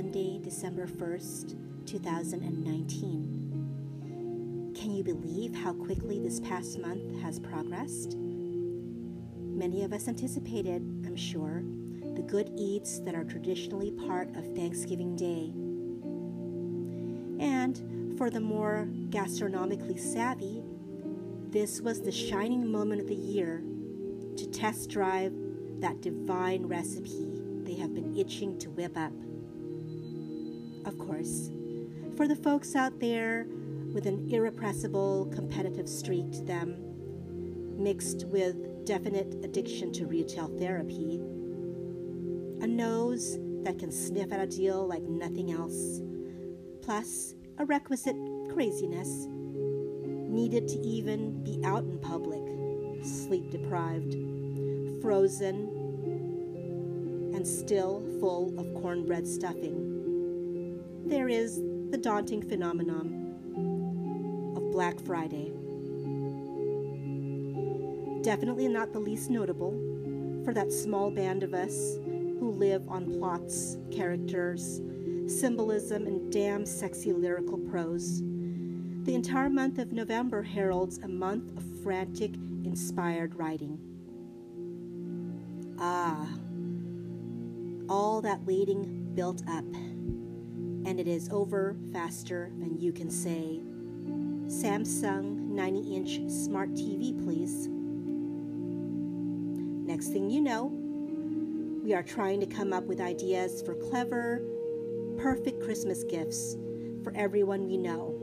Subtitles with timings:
[0.00, 4.72] Sunday, December 1st, 2019.
[4.74, 8.16] Can you believe how quickly this past month has progressed?
[8.16, 11.62] Many of us anticipated, I'm sure,
[12.14, 15.52] the good eats that are traditionally part of Thanksgiving Day.
[17.44, 20.62] And for the more gastronomically savvy,
[21.50, 23.62] this was the shining moment of the year
[24.38, 25.34] to test drive
[25.80, 27.26] that divine recipe
[27.64, 29.12] they have been itching to whip up.
[30.84, 31.50] Of course,
[32.16, 33.46] for the folks out there
[33.92, 36.76] with an irrepressible competitive streak to them,
[37.76, 41.20] mixed with definite addiction to retail therapy,
[42.60, 46.00] a nose that can sniff out a deal like nothing else,
[46.82, 48.16] plus a requisite
[48.52, 52.42] craziness needed to even be out in public,
[53.04, 54.14] sleep deprived,
[55.02, 55.68] frozen,
[57.34, 59.89] and still full of cornbread stuffing.
[61.10, 61.56] There is
[61.90, 65.50] the daunting phenomenon of Black Friday.
[68.22, 69.72] Definitely not the least notable
[70.44, 71.98] for that small band of us
[72.38, 74.80] who live on plots, characters,
[75.26, 78.20] symbolism, and damn sexy lyrical prose.
[79.02, 83.80] The entire month of November heralds a month of frantic, inspired writing.
[85.76, 86.28] Ah,
[87.88, 89.64] all that waiting built up,
[90.84, 93.60] and it is over faster than you can say.
[94.46, 97.68] Samsung 90 inch smart TV, please.
[99.86, 100.72] Next thing you know,
[101.82, 104.42] we are trying to come up with ideas for clever,
[105.18, 106.56] perfect Christmas gifts
[107.02, 108.14] for everyone we know.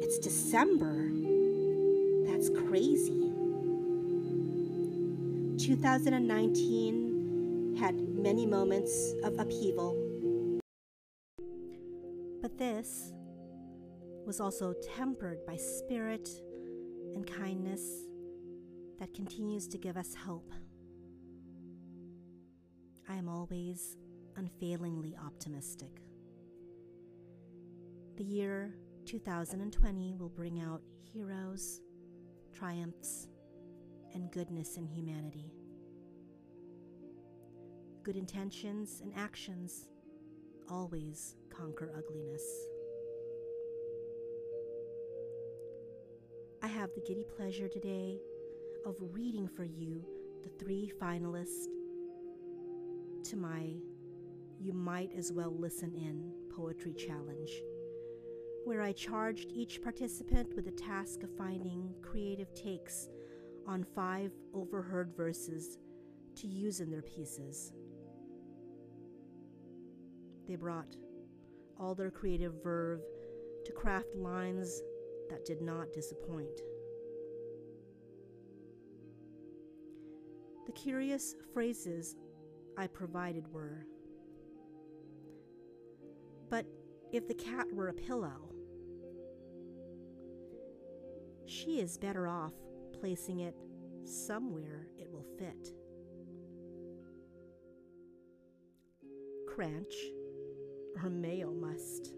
[0.00, 1.10] It's December.
[2.30, 3.32] That's crazy.
[5.58, 10.05] 2019 had many moments of upheaval.
[12.56, 13.12] This
[14.24, 16.28] was also tempered by spirit
[17.14, 17.82] and kindness
[18.98, 20.50] that continues to give us hope.
[23.08, 23.98] I am always
[24.36, 26.00] unfailingly optimistic.
[28.16, 28.74] The year
[29.04, 30.80] 2020 will bring out
[31.12, 31.82] heroes,
[32.54, 33.28] triumphs,
[34.14, 35.52] and goodness in humanity.
[38.02, 39.88] Good intentions and actions
[40.70, 42.42] always conquer ugliness.
[46.62, 48.18] I have the giddy pleasure today
[48.84, 50.04] of reading for you
[50.42, 51.66] the three finalists
[53.24, 53.74] to my
[54.60, 57.50] You Might As Well Listen In Poetry Challenge,
[58.64, 63.08] where I charged each participant with the task of finding creative takes
[63.66, 65.78] on five overheard verses
[66.36, 67.72] to use in their pieces.
[70.46, 70.96] They brought
[71.78, 73.00] all their creative verve
[73.64, 74.80] to craft lines
[75.28, 76.60] that did not disappoint.
[80.66, 82.16] The curious phrases
[82.78, 83.86] I provided were
[86.48, 86.66] But
[87.12, 88.52] if the cat were a pillow,
[91.46, 92.52] she is better off
[93.00, 93.54] placing it
[94.04, 95.72] somewhere it will fit.
[99.48, 99.94] Crunch
[101.02, 102.12] or mayo must.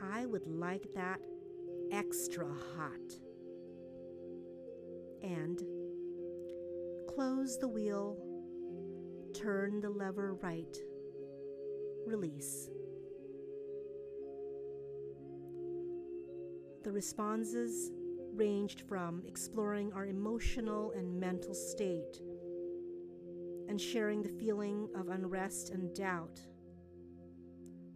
[0.00, 1.20] I would like that
[1.92, 2.46] extra
[2.76, 3.18] hot.
[5.22, 5.62] And
[7.08, 8.16] close the wheel,
[9.32, 10.76] turn the lever right,
[12.06, 12.68] release.
[16.82, 17.92] The responses
[18.34, 22.20] ranged from exploring our emotional and mental state
[23.68, 26.40] and sharing the feeling of unrest and doubt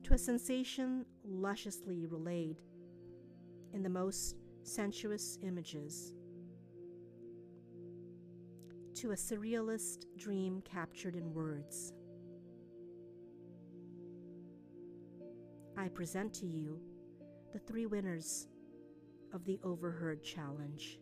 [0.07, 2.61] to a sensation lusciously relayed
[3.73, 6.15] in the most sensuous images,
[8.95, 11.93] to a surrealist dream captured in words.
[15.77, 16.81] I present to you
[17.53, 18.47] the three winners
[19.35, 20.99] of the Overheard Challenge.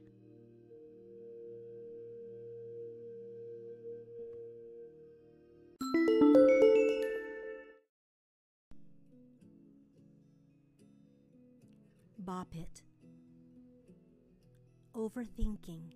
[12.25, 12.83] Bop It.
[14.97, 15.93] Overthinking.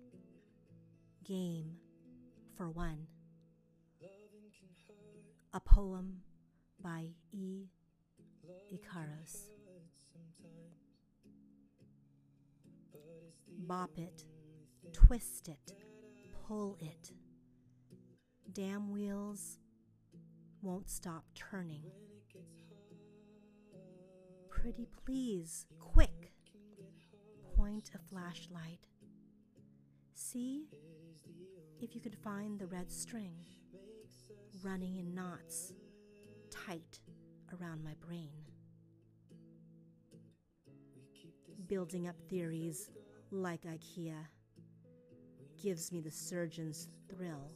[1.23, 1.77] Game
[2.55, 3.07] for one.
[5.53, 6.21] A poem
[6.83, 7.65] by E.
[8.71, 9.49] Icaros.
[13.67, 14.25] Bop it,
[14.93, 15.73] twist it,
[16.47, 17.11] pull it.
[18.53, 19.57] Damn wheels
[20.61, 21.85] won't stop turning.
[24.49, 26.08] Pretty please, quick!
[27.69, 28.79] Point a flashlight.
[30.15, 30.65] See
[31.79, 33.35] if you can find the red string
[34.63, 35.73] running in knots
[36.49, 36.99] tight
[37.53, 38.31] around my brain.
[41.67, 42.89] Building up theories
[43.29, 44.25] like IKEA
[45.61, 47.51] gives me the surgeon's thrill.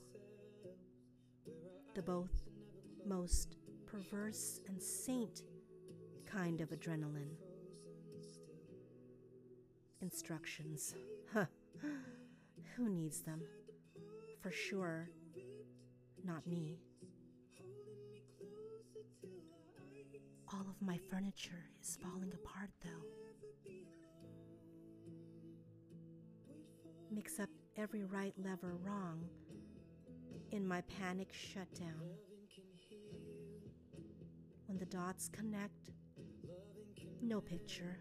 [1.95, 2.43] The both
[3.03, 3.55] most
[3.87, 5.41] perverse and saint
[6.27, 7.33] kind of adrenaline.
[10.03, 10.93] Instructions.
[11.33, 11.45] Huh.
[12.75, 13.41] Who needs them?
[14.41, 15.09] For sure,
[16.25, 16.77] not me.
[20.51, 23.71] All of my furniture is falling apart, though.
[27.09, 29.23] Mix up every right lever wrong
[30.51, 32.09] in my panic shutdown.
[34.65, 35.91] When the dots connect,
[37.21, 37.97] no picture.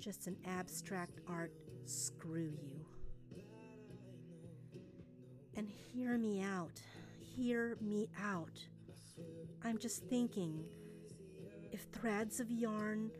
[0.00, 1.52] Just an abstract art
[1.84, 2.86] screw you.
[5.54, 6.80] And hear me out.
[7.36, 8.58] Hear me out.
[9.62, 10.64] I'm just thinking
[11.70, 13.10] if threads of yarn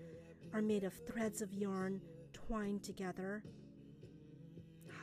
[0.54, 2.00] are made of threads of yarn
[2.32, 3.44] twined together,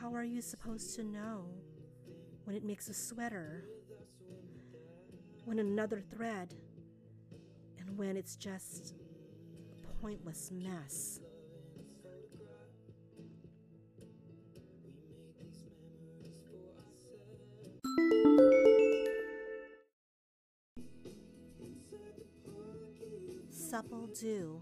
[0.00, 1.44] how are you supposed to know
[2.42, 3.64] when it makes a sweater?
[5.44, 6.54] When another thread?
[7.78, 8.94] And when it's just
[9.84, 11.20] a pointless mess?
[23.78, 24.60] Supple Dew,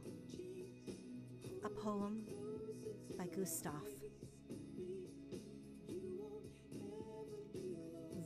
[1.65, 2.27] a poem
[3.17, 3.73] by Gustav.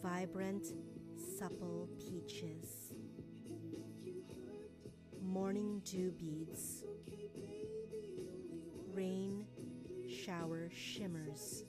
[0.03, 0.67] Vibrant,
[1.39, 2.93] supple peaches,
[5.23, 6.83] morning dew beads,
[8.93, 9.47] rain
[10.09, 11.63] shower shimmers,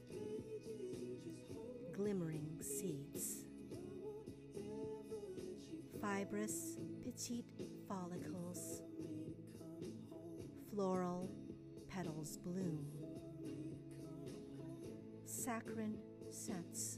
[1.93, 3.45] glimmering seeds,
[6.01, 7.70] fibrous petite
[10.81, 11.29] floral
[11.87, 12.83] petals bloom,
[15.25, 15.99] saccharine
[16.31, 16.97] scents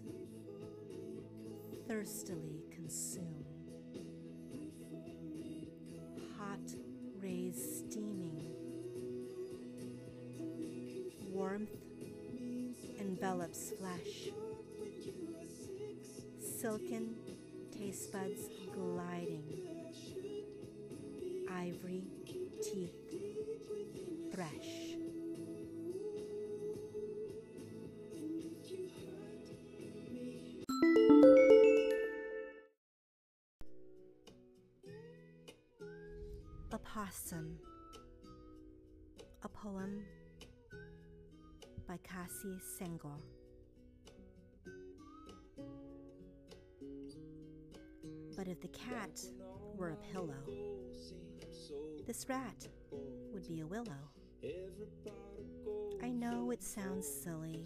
[1.85, 3.43] thirstily consume,
[6.37, 6.61] hot
[7.21, 8.53] rays steaming,
[11.29, 11.75] warmth
[13.01, 14.29] envelops flesh,
[16.39, 17.15] silken
[17.77, 19.43] taste buds gliding.
[21.51, 22.03] Ivory
[22.63, 23.02] teeth
[37.13, 37.35] A
[39.43, 40.03] a poem
[41.87, 43.19] by Kasi Senghor.
[48.35, 49.21] But if the cat
[49.75, 50.43] were a pillow,
[52.07, 52.67] this rat
[53.31, 54.09] would be a willow.
[56.01, 57.63] I know it sounds silly,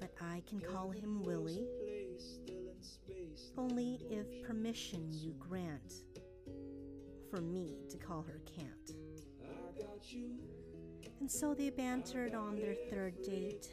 [0.00, 1.66] but I can call him Willie.
[3.58, 6.04] Only if permission you grant
[7.30, 8.96] for me to call her can't.
[11.20, 13.68] And so they bantered on their third date,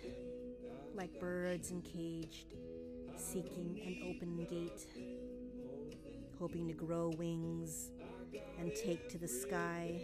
[0.94, 2.54] like birds encaged,
[3.16, 4.86] seeking an open gate,
[6.38, 7.92] hoping to grow wings
[8.60, 10.00] and take to the sky,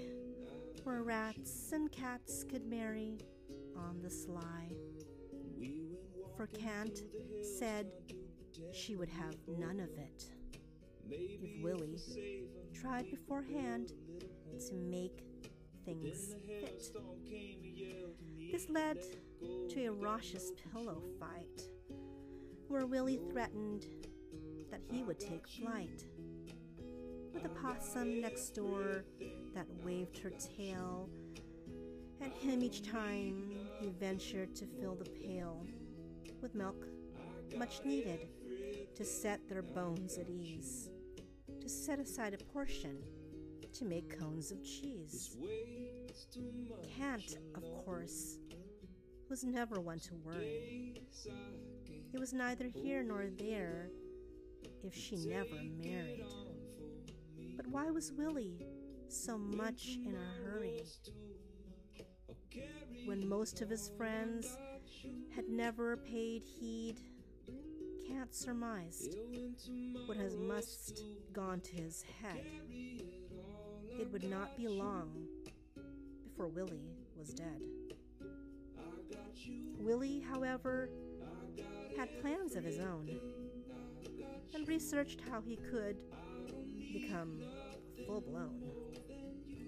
[0.83, 3.19] where rats and cats could marry
[3.77, 4.72] on the sly.
[6.36, 7.03] For Kant
[7.41, 7.91] said
[8.72, 10.29] she would have none of it
[11.10, 12.00] if Willie
[12.84, 13.94] tried beforehand
[14.68, 15.24] to make
[15.86, 16.92] things fit.
[18.52, 19.00] This led
[19.70, 21.62] to a raucous pillow fight,
[22.68, 23.86] where Willie threatened
[24.70, 26.04] that he would take flight.
[27.34, 29.06] With a possum next door
[29.56, 31.10] that waved her tail
[32.22, 35.66] at him each time he ventured to fill the pail
[36.42, 36.86] with milk,
[37.58, 38.28] much needed
[38.96, 40.90] to set their bones at ease,
[41.63, 42.98] to set aside a portion
[43.72, 45.38] to make cones of cheese.
[46.98, 48.39] Kant, of course,
[49.29, 51.01] was never one to worry.
[52.13, 53.89] It was neither here nor there
[54.84, 56.25] if she never married.
[57.55, 58.67] But why was Willie
[59.08, 60.84] so much in a hurry?
[63.05, 64.58] When most of his friends
[65.34, 67.00] had never paid heed,
[68.13, 69.17] Kant surmised
[70.05, 72.46] what has must gone to his head.
[74.00, 75.10] It would not be long
[76.24, 77.62] before Willie was dead.
[79.79, 80.89] Willie, however,
[81.98, 83.20] had plans of his own
[84.53, 85.98] and researched how he could
[86.91, 87.41] become
[88.05, 88.62] full blown.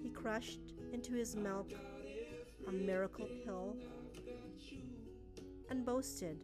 [0.04, 1.72] He crushed into his milk
[2.68, 3.76] a miracle pill
[5.72, 6.38] and boasted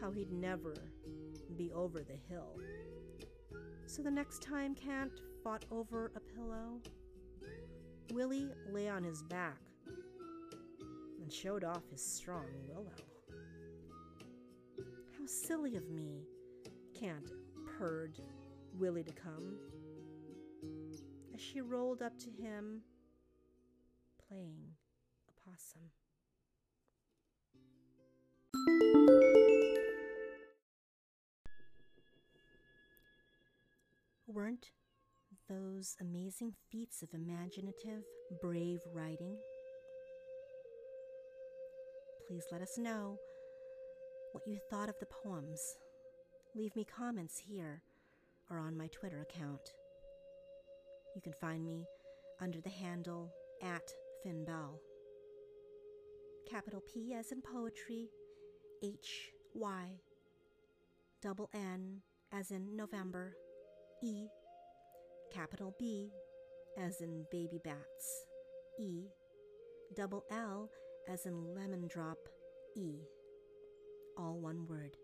[0.00, 0.74] how he'd never
[1.56, 2.58] be over the hill.
[3.86, 5.12] So the next time Kant
[5.42, 6.80] fought over a pillow,
[8.12, 9.58] Willie lay on his back
[11.20, 12.92] and showed off his strong willow.
[15.18, 16.22] How silly of me,
[16.94, 17.32] Kant
[17.78, 18.18] purred
[18.78, 19.58] Willie to come
[21.34, 22.82] as she rolled up to him
[24.28, 24.74] playing
[25.28, 25.82] a possum.
[34.38, 34.70] Weren't
[35.48, 38.04] those amazing feats of imaginative,
[38.40, 39.36] brave writing?
[42.28, 43.16] Please let us know
[44.30, 45.60] what you thought of the poems.
[46.54, 47.82] Leave me comments here
[48.48, 49.72] or on my Twitter account.
[51.16, 51.84] You can find me
[52.40, 53.90] under the handle at
[54.24, 54.78] PhynneBelle.
[56.48, 58.06] Capital P as in poetry,
[58.84, 59.88] H Y,
[61.20, 62.02] double N
[62.32, 63.34] as in November,
[64.02, 64.28] E,
[65.32, 66.12] capital B
[66.78, 68.26] as in baby bats,
[68.78, 69.06] E,
[69.96, 70.70] double L
[71.08, 72.18] as in lemon drop,
[72.76, 73.00] E,
[74.16, 74.96] all one word.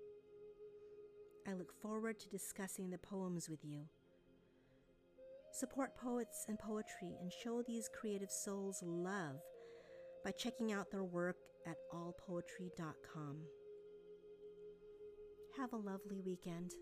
[1.48, 3.82] I look forward to discussing the poems with you.
[5.52, 9.40] Support poets and poetry and show these creative souls love
[10.24, 11.36] by checking out their work
[11.66, 13.38] at allpoetry.com.
[15.56, 16.72] Have a lovely weekend.